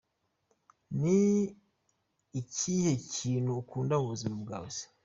[1.01, 1.19] Ni
[2.39, 4.85] ikihe kintu ukunda mu buzima bwawe se?.